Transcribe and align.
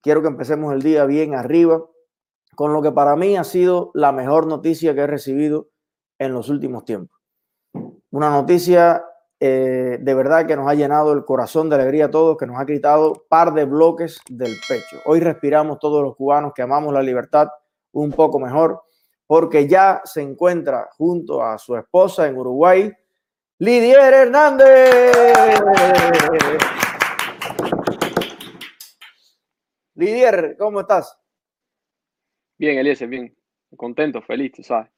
quiero 0.00 0.22
que 0.22 0.28
empecemos 0.28 0.72
el 0.72 0.82
día 0.82 1.04
bien 1.04 1.34
arriba, 1.34 1.84
con 2.54 2.72
lo 2.72 2.82
que 2.82 2.92
para 2.92 3.16
mí 3.16 3.36
ha 3.36 3.44
sido 3.44 3.90
la 3.94 4.12
mejor 4.12 4.46
noticia 4.46 4.94
que 4.94 5.00
he 5.00 5.06
recibido 5.06 5.68
en 6.18 6.32
los 6.32 6.48
últimos 6.48 6.84
tiempos. 6.84 7.18
Una 8.10 8.30
noticia 8.30 9.04
eh, 9.42 9.96
de 9.98 10.14
verdad 10.14 10.46
que 10.46 10.54
nos 10.54 10.68
ha 10.68 10.74
llenado 10.74 11.14
el 11.14 11.24
corazón 11.24 11.70
de 11.70 11.76
alegría 11.76 12.04
a 12.06 12.10
todos, 12.10 12.36
que 12.36 12.46
nos 12.46 12.60
ha 12.60 12.66
quitado 12.66 13.24
par 13.28 13.54
de 13.54 13.64
bloques 13.64 14.20
del 14.28 14.54
pecho. 14.68 14.98
Hoy 15.06 15.20
respiramos 15.20 15.78
todos 15.78 16.02
los 16.02 16.14
cubanos 16.14 16.52
que 16.54 16.60
amamos 16.60 16.92
la 16.92 17.02
libertad 17.02 17.48
un 17.92 18.12
poco 18.12 18.38
mejor, 18.38 18.82
porque 19.26 19.66
ya 19.66 20.02
se 20.04 20.20
encuentra 20.20 20.90
junto 20.98 21.42
a 21.42 21.56
su 21.56 21.74
esposa 21.74 22.26
en 22.26 22.36
Uruguay, 22.36 22.92
Lidier 23.58 24.12
Hernández. 24.12 25.16
Lidier, 30.00 30.56
¿cómo 30.58 30.80
estás? 30.80 31.14
Bien, 32.56 32.78
Eliezer, 32.78 33.06
bien. 33.06 33.36
Contento, 33.76 34.22
feliz, 34.22 34.50
tú 34.52 34.62
sabes. 34.62 34.88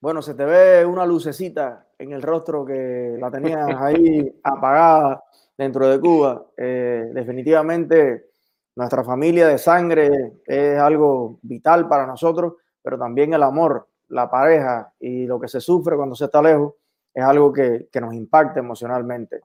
Bueno, 0.00 0.22
se 0.22 0.34
te 0.34 0.44
ve 0.44 0.84
una 0.84 1.06
lucecita 1.06 1.86
en 1.96 2.10
el 2.10 2.20
rostro 2.20 2.64
que 2.66 3.16
la 3.20 3.30
tenías 3.30 3.68
ahí 3.80 4.40
apagada 4.42 5.22
dentro 5.56 5.86
de 5.86 6.00
Cuba. 6.00 6.46
Eh, 6.56 7.12
definitivamente 7.14 8.30
nuestra 8.74 9.04
familia 9.04 9.46
de 9.46 9.56
sangre 9.56 10.40
es 10.44 10.76
algo 10.80 11.38
vital 11.42 11.86
para 11.86 12.04
nosotros, 12.04 12.54
pero 12.82 12.98
también 12.98 13.32
el 13.32 13.44
amor, 13.44 13.86
la 14.08 14.28
pareja 14.28 14.92
y 14.98 15.26
lo 15.26 15.38
que 15.38 15.46
se 15.46 15.60
sufre 15.60 15.94
cuando 15.94 16.16
se 16.16 16.24
está 16.24 16.42
lejos 16.42 16.74
es 17.14 17.22
algo 17.22 17.52
que, 17.52 17.88
nos 18.00 18.14
impacta 18.14 18.58
emocionalmente. 18.58 19.42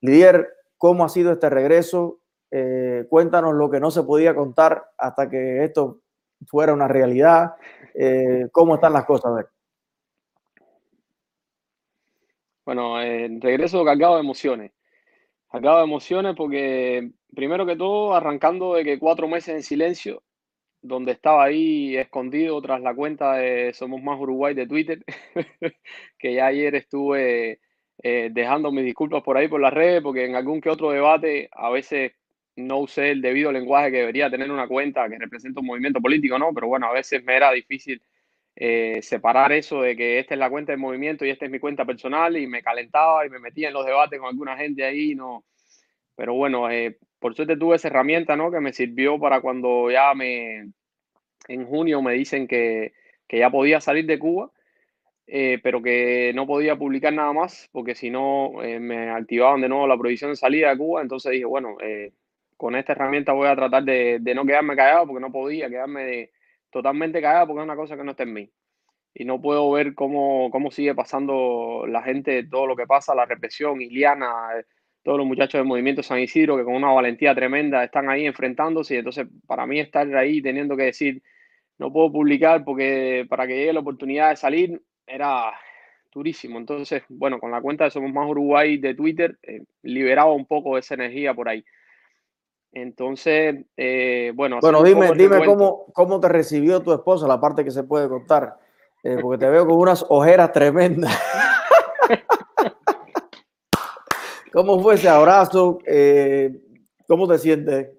Lidier, 0.00 0.48
¿cómo 0.78 1.04
ha 1.04 1.10
sido 1.10 1.32
este 1.32 1.50
regreso? 1.50 2.20
Eh, 2.50 3.06
cuéntanos 3.08 3.54
lo 3.54 3.70
que 3.70 3.80
no 3.80 3.90
se 3.90 4.02
podía 4.02 4.34
contar 4.34 4.90
hasta 4.96 5.28
que 5.28 5.64
esto 5.64 6.00
fuera 6.46 6.72
una 6.72 6.88
realidad. 6.88 7.54
Eh, 7.94 8.48
¿Cómo 8.52 8.76
están 8.76 8.92
las 8.92 9.04
cosas? 9.04 9.26
A 9.32 9.34
ver. 9.34 9.46
Bueno, 12.64 13.00
eh, 13.00 13.28
regreso 13.40 13.84
cargado 13.84 14.16
de 14.16 14.20
emociones. 14.20 14.72
Cargado 15.50 15.78
de 15.78 15.84
emociones 15.84 16.34
porque, 16.36 17.10
primero 17.34 17.64
que 17.64 17.76
todo, 17.76 18.14
arrancando 18.14 18.74
de 18.74 18.84
que 18.84 18.98
cuatro 18.98 19.26
meses 19.26 19.54
en 19.54 19.62
silencio, 19.62 20.22
donde 20.82 21.12
estaba 21.12 21.44
ahí 21.44 21.96
escondido 21.96 22.60
tras 22.60 22.80
la 22.82 22.94
cuenta 22.94 23.34
de 23.34 23.72
Somos 23.72 24.02
Más 24.02 24.20
Uruguay 24.20 24.54
de 24.54 24.66
Twitter, 24.66 25.02
que 26.18 26.34
ya 26.34 26.46
ayer 26.46 26.74
estuve 26.74 27.60
eh, 28.02 28.28
dejando 28.32 28.70
mis 28.70 28.84
disculpas 28.84 29.22
por 29.22 29.36
ahí 29.36 29.48
por 29.48 29.60
las 29.60 29.72
redes, 29.72 30.02
porque 30.02 30.26
en 30.26 30.36
algún 30.36 30.60
que 30.60 30.70
otro 30.70 30.90
debate 30.90 31.48
a 31.52 31.70
veces 31.70 32.12
no 32.58 32.78
usé 32.78 33.12
el 33.12 33.22
debido 33.22 33.52
lenguaje 33.52 33.92
que 33.92 33.98
debería 33.98 34.30
tener 34.30 34.50
una 34.50 34.66
cuenta 34.66 35.08
que 35.08 35.18
representa 35.18 35.60
un 35.60 35.66
movimiento 35.66 36.00
político, 36.00 36.38
¿no? 36.38 36.52
Pero 36.52 36.66
bueno, 36.66 36.86
a 36.86 36.92
veces 36.92 37.22
me 37.24 37.36
era 37.36 37.52
difícil 37.52 38.02
eh, 38.56 39.00
separar 39.02 39.52
eso 39.52 39.82
de 39.82 39.96
que 39.96 40.18
esta 40.18 40.34
es 40.34 40.40
la 40.40 40.50
cuenta 40.50 40.72
del 40.72 40.80
movimiento 40.80 41.24
y 41.24 41.30
esta 41.30 41.44
es 41.44 41.50
mi 41.50 41.60
cuenta 41.60 41.84
personal 41.84 42.36
y 42.36 42.48
me 42.48 42.62
calentaba 42.62 43.24
y 43.24 43.30
me 43.30 43.38
metía 43.38 43.68
en 43.68 43.74
los 43.74 43.86
debates 43.86 44.18
con 44.18 44.28
alguna 44.28 44.56
gente 44.56 44.84
ahí, 44.84 45.14
no. 45.14 45.44
Pero 46.16 46.34
bueno, 46.34 46.68
eh, 46.68 46.98
por 47.20 47.36
suerte 47.36 47.56
tuve 47.56 47.76
esa 47.76 47.88
herramienta, 47.88 48.34
¿no? 48.34 48.50
Que 48.50 48.60
me 48.60 48.72
sirvió 48.72 49.20
para 49.20 49.40
cuando 49.40 49.90
ya 49.90 50.12
me, 50.14 50.72
en 51.46 51.66
junio 51.66 52.02
me 52.02 52.14
dicen 52.14 52.48
que, 52.48 52.92
que 53.28 53.38
ya 53.38 53.50
podía 53.50 53.80
salir 53.80 54.06
de 54.06 54.18
Cuba, 54.18 54.50
eh, 55.28 55.60
pero 55.62 55.80
que 55.80 56.32
no 56.34 56.46
podía 56.46 56.74
publicar 56.74 57.12
nada 57.12 57.32
más 57.32 57.68
porque 57.70 57.94
si 57.94 58.10
no 58.10 58.54
me 58.80 59.10
activaban 59.10 59.60
de 59.60 59.68
nuevo 59.68 59.86
la 59.86 59.98
prohibición 59.98 60.32
de 60.32 60.36
salida 60.36 60.70
de 60.70 60.78
Cuba. 60.78 61.02
Entonces 61.02 61.30
dije, 61.32 61.44
bueno, 61.44 61.76
con 62.58 62.74
esta 62.74 62.92
herramienta 62.92 63.32
voy 63.32 63.46
a 63.46 63.56
tratar 63.56 63.84
de, 63.84 64.20
no 64.34 64.44
quedarme 64.44 64.76
callado 64.76 65.06
porque 65.06 65.20
no 65.20 65.32
podía 65.32 65.70
quedarme 65.70 66.30
totalmente 66.70 67.22
cagada 67.22 67.46
porque 67.46 67.60
es 67.60 67.64
una 67.64 67.76
cosa 67.76 67.96
que 67.96 68.04
no 68.04 68.10
está 68.10 68.24
en 68.24 68.32
mí. 68.34 68.50
Y 69.14 69.24
no 69.24 69.40
puedo 69.40 69.70
ver 69.70 69.94
cómo, 69.94 70.50
cómo 70.50 70.70
sigue 70.70 70.94
pasando 70.94 71.86
la 71.88 72.02
gente, 72.02 72.44
todo 72.44 72.66
lo 72.66 72.76
que 72.76 72.86
pasa, 72.86 73.14
la 73.14 73.26
represión, 73.26 73.80
Iliana, 73.80 74.50
eh, 74.58 74.64
todos 75.04 75.18
los 75.18 75.26
muchachos 75.26 75.60
del 75.60 75.68
movimiento 75.68 76.02
San 76.02 76.18
Isidro 76.18 76.56
que 76.56 76.64
con 76.64 76.74
una 76.74 76.92
valentía 76.92 77.34
tremenda 77.34 77.84
están 77.84 78.10
ahí 78.10 78.26
enfrentándose. 78.26 78.96
Y 78.96 78.98
entonces, 78.98 79.28
para 79.46 79.64
mí, 79.66 79.78
estar 79.78 80.14
ahí 80.16 80.42
teniendo 80.42 80.76
que 80.76 80.84
decir, 80.84 81.22
no 81.78 81.92
puedo 81.92 82.12
publicar 82.12 82.64
porque 82.64 83.24
para 83.28 83.46
que 83.46 83.56
llegue 83.56 83.72
la 83.72 83.80
oportunidad 83.80 84.30
de 84.30 84.36
salir 84.36 84.82
era 85.06 85.52
durísimo. 86.12 86.58
Entonces, 86.58 87.04
bueno, 87.08 87.38
con 87.38 87.52
la 87.52 87.60
cuenta 87.62 87.84
de 87.84 87.90
Somos 87.90 88.12
Más 88.12 88.28
Uruguay 88.28 88.78
de 88.78 88.94
Twitter, 88.94 89.38
eh, 89.42 89.62
liberaba 89.82 90.32
un 90.32 90.46
poco 90.46 90.76
esa 90.76 90.94
energía 90.94 91.34
por 91.34 91.48
ahí. 91.48 91.64
Entonces, 92.72 93.64
eh, 93.76 94.32
bueno. 94.34 94.58
Bueno, 94.60 94.82
dime, 94.82 95.12
dime 95.12 95.44
cómo, 95.44 95.86
cómo 95.92 96.20
te 96.20 96.28
recibió 96.28 96.82
tu 96.82 96.92
esposa, 96.92 97.26
la 97.26 97.40
parte 97.40 97.64
que 97.64 97.70
se 97.70 97.84
puede 97.84 98.08
contar, 98.08 98.58
eh, 99.02 99.18
porque 99.20 99.38
te 99.38 99.50
veo 99.50 99.66
con 99.66 99.76
unas 99.76 100.04
ojeras 100.08 100.52
tremendas. 100.52 101.18
¿Cómo 104.52 104.80
fue 104.80 104.94
ese 104.94 105.08
abrazo? 105.08 105.78
Eh, 105.86 106.50
¿Cómo 107.06 107.28
te 107.28 107.38
sientes? 107.38 107.90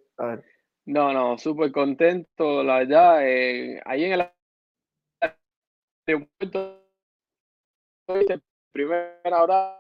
No, 0.86 1.13
no, 1.13 1.38
súper 1.38 1.72
contento, 1.72 2.63
la 2.63 2.80
verdad. 2.80 3.19
ahí 3.19 4.03
en 4.03 4.13
el 4.13 4.30
aeropuerto, 6.07 6.81
el 8.07 8.41
primer 8.72 9.19
abrazo, 9.24 9.78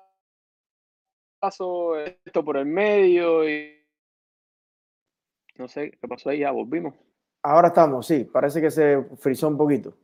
esto 2.05 2.45
por 2.45 2.57
el 2.57 2.65
medio 2.65 3.49
y 3.49 3.78
no 5.59 5.67
sé 5.67 5.91
qué 5.91 6.07
pasó 6.07 6.29
ahí, 6.29 6.39
ya 6.39 6.51
volvimos. 6.51 6.95
Ahora 7.43 7.67
estamos, 7.67 8.07
sí, 8.07 8.23
parece 8.23 8.61
que 8.61 8.71
se 8.71 9.03
frizó 9.17 9.47
un 9.47 9.57
poquito. 9.57 9.95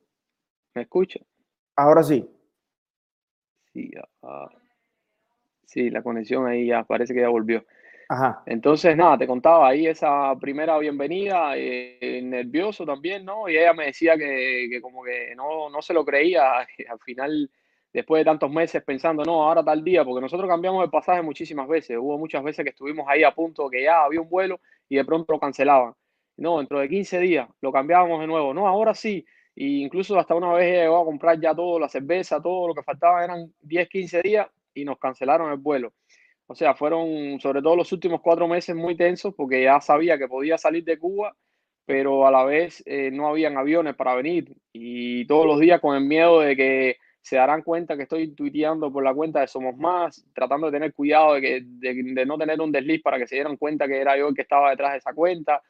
¿Me 0.74 0.84
escucha? 0.84 1.20
Ahora 1.76 2.04
sí. 2.04 2.30
Sí, 3.74 3.92
sí, 5.66 5.90
la 5.90 6.04
conexión 6.04 6.48
ahí 6.48 6.68
ya 6.68 6.84
parece 6.84 7.14
que 7.14 7.22
ya 7.22 7.30
volvió. 7.30 7.66
Ajá. 8.08 8.44
Entonces, 8.46 8.96
nada, 8.96 9.18
te 9.18 9.28
contaba 9.28 9.68
ahí 9.68 9.88
esa 9.88 10.36
primera 10.40 10.78
bienvenida, 10.78 11.58
eh, 11.58 12.22
nervioso 12.24 12.86
también, 12.86 13.26
¿no? 13.26 13.50
Y 13.50 13.58
ella 13.58 13.74
me 13.74 13.88
decía 13.88 14.16
que, 14.18 14.68
que 14.70 14.80
como 14.80 15.04
que 15.04 15.34
no, 15.36 15.70
no 15.70 15.82
se 15.82 15.94
lo 15.94 16.06
creía. 16.06 16.60
Al 16.90 17.00
final 17.00 17.50
después 17.96 18.20
de 18.20 18.26
tantos 18.26 18.52
meses 18.52 18.84
pensando, 18.84 19.24
no, 19.24 19.44
ahora 19.44 19.64
tal 19.64 19.82
día, 19.82 20.04
porque 20.04 20.20
nosotros 20.20 20.50
cambiamos 20.50 20.84
el 20.84 20.90
pasaje 20.90 21.22
muchísimas 21.22 21.66
veces. 21.66 21.98
Hubo 21.98 22.18
muchas 22.18 22.44
veces 22.44 22.66
que 22.66 22.72
estuvimos 22.72 23.06
ahí 23.08 23.24
a 23.24 23.34
punto 23.34 23.70
que 23.70 23.84
ya 23.84 24.04
había 24.04 24.20
un 24.20 24.28
vuelo 24.28 24.60
y 24.90 24.98
de 24.98 25.06
pronto 25.06 25.32
lo 25.32 25.40
cancelaban. 25.40 25.94
No, 26.36 26.58
dentro 26.58 26.80
de 26.80 26.90
15 26.90 27.20
días 27.22 27.48
lo 27.62 27.72
cambiábamos 27.72 28.20
de 28.20 28.28
nuevo. 28.28 28.54
No, 28.54 28.68
ahora 28.68 28.94
sí. 28.94 29.26
Y 29.56 29.82
incluso 29.82 30.20
hasta 30.20 30.36
una 30.36 30.52
vez 30.52 30.74
llegó 30.74 31.02
a 31.02 31.06
comprar 31.06 31.40
ya 31.40 31.56
todo, 31.56 31.80
la 31.80 31.88
cerveza, 31.88 32.42
todo 32.42 32.68
lo 32.68 32.74
que 32.74 32.84
faltaba 32.84 33.24
eran 33.24 33.54
10, 33.62 33.88
15 33.88 34.22
días 34.24 34.48
y 34.74 34.84
nos 34.84 35.00
cancelaron 35.00 35.50
el 35.54 35.58
vuelo. 35.58 35.94
O 36.48 36.54
sea, 36.54 36.76
fueron 36.76 37.40
sobre 37.40 37.62
todo 37.62 37.78
los 37.78 37.94
últimos 37.94 38.20
cuatro 38.20 38.46
meses 38.50 38.76
muy 38.76 38.98
tensos 38.98 39.34
porque 39.34 39.64
ya 39.64 39.80
sabía 39.80 40.18
que 40.18 40.28
podía 40.28 40.58
salir 40.58 40.84
de 40.84 41.00
Cuba, 41.00 41.34
pero 41.86 42.28
a 42.28 42.32
la 42.32 42.44
vez 42.44 42.84
eh, 42.86 43.10
no 43.10 43.30
habían 43.30 43.58
aviones 43.58 43.96
para 43.96 44.16
venir 44.16 44.54
y 44.74 45.26
todos 45.28 45.46
los 45.46 45.62
días 45.62 45.80
con 45.80 45.96
el 45.96 46.04
miedo 46.04 46.42
de 46.42 46.58
que 46.58 46.98
se 47.26 47.38
darán 47.38 47.64
cuenta 47.64 47.98
que 47.98 48.04
estoy 48.04 48.36
tuiteando 48.36 48.94
por 48.94 49.04
la 49.04 49.12
cuenta 49.12 49.40
de 49.40 49.48
Somos 49.48 49.76
Más, 49.78 50.24
tratando 50.36 50.68
de 50.68 50.74
tener 50.74 50.94
cuidado 50.94 51.34
de, 51.34 51.42
que, 51.42 51.64
de, 51.66 52.24
no 52.24 52.38
tener 52.38 52.62
un 52.62 52.72
desliz 52.72 53.02
para 53.02 53.18
que 53.18 53.26
se 53.26 53.34
dieran 53.34 53.58
cuenta 53.58 53.88
que 53.88 54.00
era 54.00 54.16
yo 54.16 54.28
el 54.28 54.36
que 54.36 54.44
estaba 54.44 54.70
detrás 54.70 54.92
de 54.92 54.98
esa 55.00 55.12
cuenta. 55.12 55.64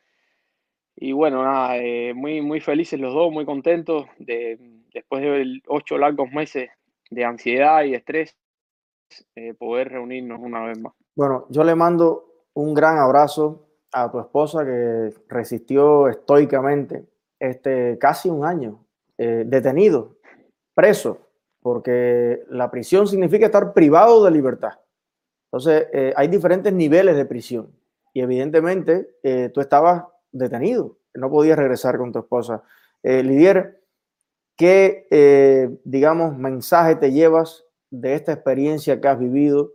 Y 0.98 1.14
bueno, 1.14 1.44
nada, 1.44 1.78
eh, 1.78 2.14
muy, 2.14 2.42
muy 2.42 2.60
felices 2.60 3.00
los 3.00 3.14
dos, 3.14 3.32
muy 3.32 3.46
contentos 3.46 4.06
de, 4.18 4.60
después 4.94 5.22
de 5.22 5.62
ocho 5.68 5.98
largos 5.98 6.30
meses 6.30 6.70
de 7.10 7.24
ansiedad 7.24 7.86
y 7.86 7.94
estrés, 7.94 8.36
eh, 9.36 9.54
poder 9.54 9.94
reunirnos 9.94 10.42
una 10.42 10.66
vez 10.66 10.78
más. 10.78 10.92
Bueno, 11.16 11.46
yo 11.52 11.64
le 11.64 11.74
mando 11.74 12.50
un 12.54 12.74
gran 12.74 12.98
abrazo 12.98 13.66
a 13.94 14.12
tu 14.12 14.20
esposa 14.20 14.66
que 14.66 15.14
resistió 15.30 16.10
estoicamente 16.10 17.06
este 17.40 17.98
casi 17.98 18.28
un 18.28 18.44
año 18.44 18.86
eh, 19.18 19.44
detenido, 19.46 20.18
preso, 20.74 21.25
porque 21.66 22.46
la 22.50 22.70
prisión 22.70 23.08
significa 23.08 23.48
estar 23.48 23.74
privado 23.74 24.24
de 24.24 24.30
libertad. 24.30 24.74
Entonces, 25.46 25.88
eh, 25.94 26.14
hay 26.16 26.28
diferentes 26.28 26.72
niveles 26.72 27.16
de 27.16 27.26
prisión 27.26 27.72
y 28.14 28.22
evidentemente 28.22 29.16
eh, 29.24 29.50
tú 29.52 29.62
estabas 29.62 30.04
detenido, 30.32 31.00
no 31.16 31.28
podías 31.28 31.58
regresar 31.58 31.98
con 31.98 32.12
tu 32.12 32.20
esposa. 32.20 32.62
Eh, 33.02 33.24
Lidier, 33.24 33.82
¿qué, 34.56 35.08
eh, 35.10 35.76
digamos, 35.84 36.38
mensaje 36.38 36.98
te 36.98 37.12
llevas 37.12 37.66
de 37.90 38.14
esta 38.14 38.34
experiencia 38.34 39.02
que 39.02 39.08
has 39.08 39.18
vivido? 39.18 39.72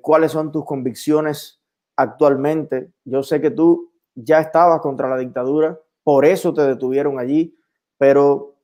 ¿Cuáles 0.00 0.32
son 0.32 0.52
tus 0.52 0.64
convicciones 0.64 1.60
actualmente? 1.96 2.88
Yo 3.04 3.22
sé 3.22 3.42
que 3.42 3.50
tú 3.50 3.92
ya 4.14 4.40
estabas 4.40 4.80
contra 4.80 5.10
la 5.10 5.18
dictadura, 5.18 5.78
por 6.02 6.24
eso 6.24 6.54
te 6.54 6.62
detuvieron 6.62 7.18
allí, 7.18 7.54
pero 7.98 8.54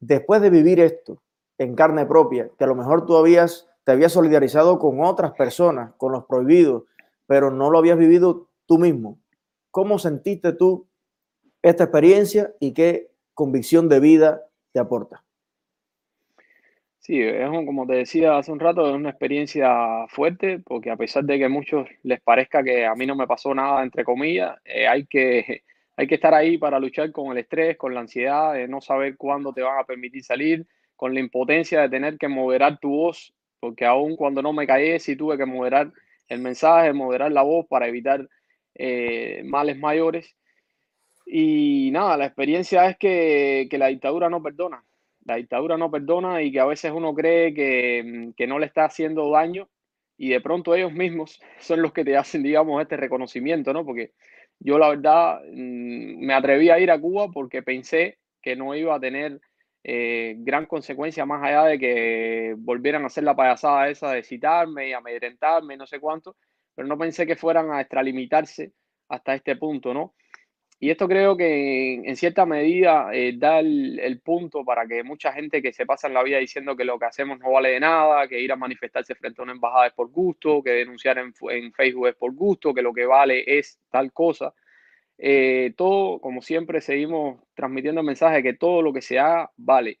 después 0.00 0.40
de 0.40 0.48
vivir 0.48 0.80
esto, 0.80 1.20
en 1.58 1.74
carne 1.74 2.06
propia, 2.06 2.50
que 2.58 2.64
a 2.64 2.68
lo 2.68 2.74
mejor 2.74 3.06
tú 3.06 3.16
habías, 3.16 3.68
te 3.84 3.92
habías 3.92 4.12
solidarizado 4.12 4.78
con 4.78 5.02
otras 5.02 5.32
personas, 5.32 5.92
con 5.96 6.12
los 6.12 6.24
prohibidos, 6.26 6.84
pero 7.26 7.50
no 7.50 7.70
lo 7.70 7.78
habías 7.78 7.98
vivido 7.98 8.48
tú 8.66 8.78
mismo. 8.78 9.18
¿Cómo 9.70 9.98
sentiste 9.98 10.52
tú 10.52 10.86
esta 11.62 11.84
experiencia 11.84 12.52
y 12.60 12.72
qué 12.72 13.08
convicción 13.34 13.88
de 13.88 14.00
vida 14.00 14.42
te 14.72 14.80
aporta. 14.80 15.24
Sí, 16.98 17.20
es 17.20 17.48
como 17.48 17.86
te 17.86 17.94
decía 17.94 18.36
hace 18.36 18.50
un 18.50 18.58
rato, 18.58 18.88
es 18.88 18.94
una 18.94 19.10
experiencia 19.10 20.06
fuerte, 20.08 20.58
porque 20.58 20.90
a 20.90 20.96
pesar 20.96 21.24
de 21.24 21.38
que 21.38 21.44
a 21.44 21.48
muchos 21.48 21.86
les 22.02 22.20
parezca 22.20 22.64
que 22.64 22.84
a 22.84 22.94
mí 22.94 23.06
no 23.06 23.14
me 23.14 23.26
pasó 23.26 23.54
nada, 23.54 23.82
entre 23.82 24.04
comillas, 24.04 24.56
eh, 24.64 24.88
hay, 24.88 25.06
que, 25.06 25.62
hay 25.96 26.06
que 26.06 26.16
estar 26.16 26.34
ahí 26.34 26.58
para 26.58 26.80
luchar 26.80 27.12
con 27.12 27.30
el 27.30 27.38
estrés, 27.38 27.76
con 27.76 27.94
la 27.94 28.00
ansiedad, 28.00 28.54
de 28.54 28.66
no 28.66 28.80
saber 28.80 29.16
cuándo 29.16 29.52
te 29.52 29.62
van 29.62 29.78
a 29.78 29.84
permitir 29.84 30.24
salir, 30.24 30.66
con 30.96 31.14
la 31.14 31.20
impotencia 31.20 31.82
de 31.82 31.88
tener 31.88 32.18
que 32.18 32.28
moderar 32.28 32.78
tu 32.80 32.90
voz, 32.90 33.34
porque 33.60 33.84
aún 33.84 34.16
cuando 34.16 34.42
no 34.42 34.52
me 34.52 34.66
caí, 34.66 34.98
sí 35.00 35.16
tuve 35.16 35.36
que 35.36 35.46
moderar 35.46 35.92
el 36.28 36.40
mensaje, 36.40 36.92
moderar 36.92 37.32
la 37.32 37.42
voz 37.42 37.66
para 37.68 37.88
evitar 37.88 38.28
eh, 38.74 39.42
males 39.44 39.78
mayores. 39.78 40.36
Y 41.26 41.90
nada, 41.92 42.16
la 42.16 42.26
experiencia 42.26 42.88
es 42.88 42.96
que, 42.98 43.66
que 43.70 43.78
la 43.78 43.88
dictadura 43.88 44.30
no 44.30 44.42
perdona 44.42 44.84
la 45.26 45.36
dictadura 45.36 45.76
no 45.76 45.90
perdona 45.90 46.42
y 46.42 46.52
que 46.52 46.60
a 46.60 46.66
veces 46.66 46.92
uno 46.94 47.12
cree 47.14 47.52
que, 47.52 48.32
que, 48.36 48.46
no 48.46 48.58
le 48.58 48.66
está 48.66 48.84
haciendo 48.84 49.30
daño 49.30 49.68
y 50.16 50.30
de 50.30 50.40
pronto 50.40 50.74
ellos 50.74 50.92
mismos 50.92 51.40
son 51.60 51.82
los 51.82 51.92
que 51.92 52.04
te 52.04 52.16
hacen, 52.16 52.42
digamos, 52.42 52.80
este 52.80 52.96
reconocimiento, 52.96 53.72
¿no? 53.72 53.84
Porque 53.84 54.12
yo 54.60 54.78
la 54.78 54.90
verdad 54.90 55.40
mm, 55.52 56.24
me 56.24 56.32
atreví 56.32 56.70
a 56.70 56.78
ir 56.78 56.90
a 56.90 57.00
Cuba 57.00 57.28
porque 57.32 57.62
pensé 57.62 58.18
que 58.40 58.56
no 58.56 58.74
iba 58.74 58.94
a 58.94 59.00
tener 59.00 59.40
eh, 59.88 60.34
gran 60.38 60.66
consecuencia 60.66 61.24
más 61.24 61.44
allá 61.44 61.62
de 61.66 61.78
que 61.78 62.54
volvieran 62.58 63.04
a 63.04 63.06
hacer 63.06 63.22
la 63.22 63.36
payasada 63.36 63.88
esa 63.88 64.10
de 64.10 64.24
citarme 64.24 64.88
y 64.88 64.92
amedrentarme 64.92 65.76
no 65.76 65.86
sé 65.86 66.00
cuánto, 66.00 66.34
pero 66.74 66.88
no 66.88 66.98
pensé 66.98 67.24
que 67.24 67.36
fueran 67.36 67.70
a 67.70 67.82
extralimitarse 67.82 68.72
hasta 69.08 69.36
este 69.36 69.54
punto, 69.54 69.94
¿no? 69.94 70.16
Y 70.80 70.90
esto 70.90 71.06
creo 71.06 71.36
que 71.36 71.94
en 71.94 72.16
cierta 72.16 72.44
medida 72.46 73.10
eh, 73.12 73.34
da 73.38 73.60
el, 73.60 74.20
punto 74.24 74.64
para 74.64 74.88
que 74.88 75.04
mucha 75.04 75.32
gente 75.32 75.62
que 75.62 75.72
se 75.72 75.86
pasa 75.86 76.08
en 76.08 76.14
la 76.14 76.24
vida 76.24 76.38
diciendo 76.38 76.76
que 76.76 76.84
lo 76.84 76.98
que 76.98 77.06
hacemos 77.06 77.38
no 77.38 77.52
vale 77.52 77.70
de 77.70 77.80
nada, 77.80 78.26
que 78.26 78.40
ir 78.40 78.50
a 78.50 78.56
manifestarse 78.56 79.14
frente 79.14 79.40
a 79.40 79.44
una 79.44 79.52
embajada 79.52 79.86
es 79.86 79.92
por 79.92 80.10
gusto, 80.10 80.64
que 80.64 80.70
denunciar 80.70 81.18
en, 81.18 81.32
Facebook 81.72 82.08
es 82.08 82.16
por 82.16 82.34
gusto, 82.34 82.74
que 82.74 82.82
lo 82.82 82.92
que 82.92 83.06
vale 83.06 83.44
es 83.46 83.78
tal 83.88 84.12
cosa. 84.12 84.52
Eh, 85.18 85.72
todo, 85.76 86.20
como 86.20 86.42
siempre, 86.42 86.80
seguimos 86.80 87.40
transmitiendo 87.54 88.00
el 88.00 88.06
mensaje 88.06 88.36
de 88.36 88.42
que 88.42 88.54
todo 88.54 88.82
lo 88.82 88.92
que 88.92 89.02
se 89.02 89.18
haga 89.18 89.50
vale. 89.56 89.98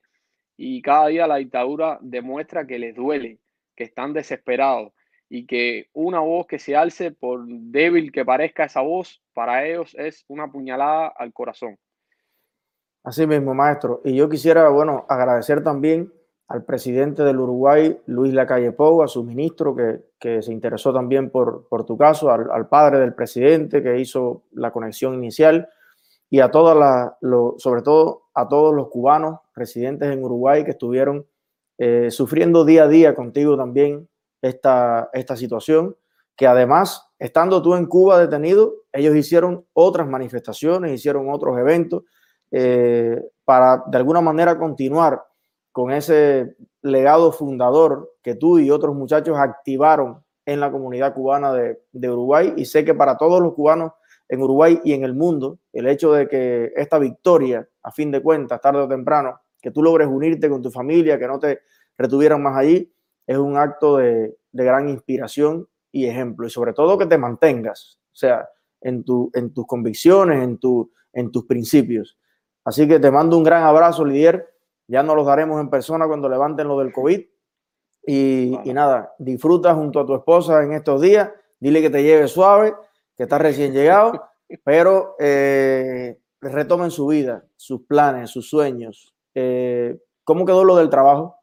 Y 0.56 0.82
cada 0.82 1.08
día 1.08 1.26
la 1.26 1.36
dictadura 1.36 1.98
demuestra 2.00 2.66
que 2.66 2.78
les 2.78 2.94
duele, 2.94 3.38
que 3.74 3.84
están 3.84 4.12
desesperados, 4.12 4.92
y 5.28 5.46
que 5.46 5.88
una 5.92 6.20
voz 6.20 6.46
que 6.46 6.58
se 6.58 6.76
alce, 6.76 7.10
por 7.10 7.44
débil 7.46 8.12
que 8.12 8.24
parezca 8.24 8.64
esa 8.64 8.80
voz, 8.80 9.22
para 9.34 9.66
ellos 9.66 9.94
es 9.98 10.24
una 10.28 10.50
puñalada 10.50 11.08
al 11.08 11.32
corazón. 11.32 11.76
Así 13.02 13.26
mismo, 13.26 13.54
maestro. 13.54 14.00
Y 14.04 14.16
yo 14.16 14.28
quisiera, 14.28 14.68
bueno, 14.68 15.06
agradecer 15.08 15.62
también 15.62 16.12
al 16.48 16.64
presidente 16.64 17.24
del 17.24 17.40
Uruguay, 17.40 18.00
Luis 18.06 18.32
Lacalle 18.32 18.72
Pou, 18.72 19.02
a 19.02 19.08
su 19.08 19.24
ministro 19.24 19.74
que, 19.74 20.00
que 20.18 20.42
se 20.42 20.52
interesó 20.52 20.92
también 20.92 21.30
por, 21.30 21.66
por 21.68 21.84
tu 21.84 21.96
caso, 21.98 22.30
al, 22.30 22.68
padre 22.68 23.00
del 23.00 23.14
presidente 23.14 23.82
que 23.82 23.98
hizo 23.98 24.42
la 24.52 24.70
conexión 24.70 25.14
inicial 25.14 25.68
y 26.30 26.40
a 26.40 26.50
todas 26.50 26.76
las, 26.76 27.12
sobre 27.58 27.82
todo 27.82 28.22
a 28.34 28.48
todos 28.48 28.74
los 28.74 28.88
cubanos 28.88 29.40
residentes 29.54 30.10
en 30.10 30.22
Uruguay 30.22 30.64
que 30.64 30.72
estuvieron 30.72 31.26
eh, 31.78 32.10
sufriendo 32.10 32.64
día 32.64 32.84
a 32.84 32.88
día 32.88 33.14
contigo 33.14 33.56
también 33.56 34.08
esta, 34.40 35.10
esta 35.12 35.36
situación, 35.36 35.96
que 36.36 36.46
además, 36.46 37.08
estando 37.18 37.60
tú 37.62 37.74
en 37.74 37.86
Cuba 37.86 38.18
detenido, 38.18 38.74
ellos 38.92 39.16
hicieron 39.16 39.64
otras 39.72 40.06
manifestaciones, 40.06 40.92
hicieron 40.92 41.28
otros 41.30 41.58
eventos 41.58 42.04
eh, 42.52 43.20
para 43.44 43.82
de 43.86 43.96
alguna 43.96 44.20
manera 44.20 44.58
continuar 44.58 45.22
con 45.76 45.90
ese 45.90 46.56
legado 46.80 47.32
fundador 47.32 48.10
que 48.22 48.34
tú 48.34 48.58
y 48.58 48.70
otros 48.70 48.96
muchachos 48.96 49.36
activaron 49.36 50.24
en 50.46 50.58
la 50.58 50.72
comunidad 50.72 51.12
cubana 51.12 51.52
de, 51.52 51.82
de, 51.92 52.10
Uruguay. 52.10 52.54
Y 52.56 52.64
sé 52.64 52.82
que 52.82 52.94
para 52.94 53.18
todos 53.18 53.42
los 53.42 53.52
cubanos 53.52 53.92
en 54.26 54.40
Uruguay 54.40 54.80
y 54.84 54.94
en 54.94 55.04
el 55.04 55.12
mundo, 55.12 55.58
el 55.74 55.86
hecho 55.86 56.14
de 56.14 56.28
que 56.28 56.72
esta 56.76 56.98
victoria, 56.98 57.68
a 57.82 57.92
fin 57.92 58.10
de 58.10 58.22
cuentas, 58.22 58.58
tarde 58.62 58.80
o 58.80 58.88
temprano, 58.88 59.38
que 59.60 59.70
tú 59.70 59.82
logres 59.82 60.08
unirte 60.08 60.48
con 60.48 60.62
tu 60.62 60.70
familia, 60.70 61.18
que 61.18 61.26
no 61.26 61.38
te 61.38 61.60
retuvieran 61.98 62.42
más 62.42 62.56
allí, 62.56 62.90
es 63.26 63.36
un 63.36 63.58
acto 63.58 63.98
de, 63.98 64.34
gran 64.52 64.88
inspiración 64.88 65.68
y 65.92 66.06
ejemplo. 66.06 66.46
Y 66.46 66.50
sobre 66.50 66.72
todo 66.72 66.96
que 66.96 67.04
te 67.04 67.18
mantengas, 67.18 67.98
o 68.00 68.16
sea, 68.16 68.48
en, 68.80 69.04
tu, 69.04 69.30
en 69.34 69.52
tus 69.52 69.66
convicciones, 69.66 70.42
en, 70.42 70.56
tu, 70.56 70.90
en 71.12 71.30
tus 71.30 71.44
principios. 71.44 72.16
Así 72.64 72.88
que 72.88 72.98
te 72.98 73.10
mando 73.10 73.36
un 73.36 73.44
gran 73.44 73.62
abrazo, 73.64 74.06
Lidier. 74.06 74.55
Ya 74.88 75.02
nos 75.02 75.16
los 75.16 75.26
daremos 75.26 75.60
en 75.60 75.70
persona 75.70 76.06
cuando 76.06 76.28
levanten 76.28 76.68
lo 76.68 76.78
del 76.78 76.92
COVID. 76.92 77.20
Y, 78.08 78.56
nada, 78.66 79.14
disfruta 79.18 79.74
junto 79.74 80.00
a 80.00 80.06
tu 80.06 80.14
esposa 80.14 80.62
en 80.62 80.72
estos 80.72 81.00
días. 81.00 81.30
Dile 81.58 81.82
que 81.82 81.90
te 81.90 82.02
lleve 82.02 82.28
suave, 82.28 82.74
que 83.16 83.24
está 83.24 83.38
recién 83.38 83.72
llegado, 83.72 84.28
pero 84.64 85.16
eh, 85.18 86.18
retomen 86.40 86.90
su 86.90 87.08
vida, 87.08 87.44
sus 87.56 87.82
planes, 87.82 88.30
sus 88.30 88.48
sueños. 88.48 89.12
Eh, 89.34 89.98
¿Cómo 90.22 90.44
quedó 90.44 90.64
lo 90.64 90.76
del 90.76 90.88
trabajo? 90.88 91.36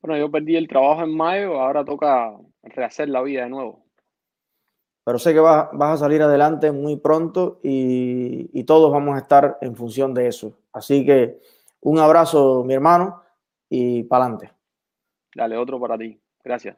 Bueno, 0.00 0.18
yo 0.18 0.30
perdí 0.30 0.54
el 0.56 0.68
trabajo 0.68 1.02
en 1.02 1.16
mayo, 1.16 1.60
ahora 1.60 1.84
toca 1.84 2.36
rehacer 2.62 3.08
la 3.08 3.22
vida 3.22 3.44
de 3.44 3.48
nuevo. 3.48 3.84
Pero 5.04 5.18
sé 5.18 5.34
que 5.34 5.40
vas, 5.40 5.68
a 5.72 5.96
salir 5.96 6.22
adelante 6.22 6.72
muy 6.72 6.96
pronto 6.96 7.60
y, 7.62 8.50
y 8.58 8.64
todos 8.64 8.90
vamos 8.92 9.16
a 9.16 9.18
estar 9.18 9.58
en 9.60 9.74
función 9.76 10.14
de 10.14 10.28
eso. 10.28 10.58
Así 10.72 11.04
que 11.04 11.40
un 11.84 11.98
abrazo, 11.98 12.64
mi 12.64 12.74
hermano, 12.74 13.22
y 13.68 14.02
para 14.02 14.24
adelante. 14.24 14.52
Dale, 15.34 15.56
otro 15.56 15.80
para 15.80 15.96
ti. 15.96 16.20
Gracias. 16.42 16.76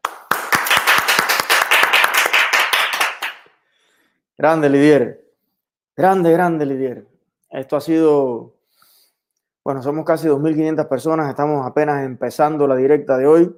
Grande, 4.38 4.68
Lidier. 4.68 5.24
Grande, 5.96 6.30
grande, 6.30 6.66
Lidier. 6.66 7.06
Esto 7.50 7.76
ha 7.76 7.80
sido 7.80 8.56
bueno, 9.66 9.82
somos 9.82 10.04
casi 10.04 10.28
2.500 10.28 10.86
personas, 10.86 11.28
estamos 11.28 11.66
apenas 11.66 12.04
empezando 12.04 12.68
la 12.68 12.76
directa 12.76 13.18
de 13.18 13.26
hoy 13.26 13.56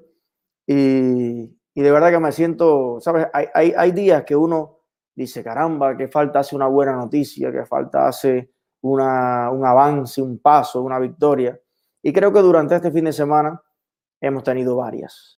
y, 0.66 1.48
de 1.74 1.90
verdad 1.90 2.10
que 2.10 2.18
me 2.18 2.32
siento, 2.32 2.98
¿sabes? 3.02 3.26
Hay, 3.34 3.74
hay, 3.76 3.92
días 3.92 4.24
que 4.24 4.34
uno 4.34 4.78
dice, 5.14 5.44
caramba, 5.44 5.98
que 5.98 6.08
falta 6.08 6.38
hace 6.38 6.56
una 6.56 6.66
buena 6.66 6.92
noticia, 6.92 7.52
que 7.52 7.66
falta 7.66 8.08
hace 8.08 8.54
una, 8.82 9.50
un 9.50 9.64
avance, 9.64 10.22
un 10.22 10.38
paso, 10.38 10.82
una 10.82 10.98
victoria. 10.98 11.58
Y 12.02 12.12
creo 12.12 12.32
que 12.32 12.40
durante 12.40 12.76
este 12.76 12.90
fin 12.90 13.04
de 13.04 13.12
semana 13.12 13.60
hemos 14.20 14.42
tenido 14.42 14.76
varias. 14.76 15.36